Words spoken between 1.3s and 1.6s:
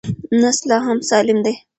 دی.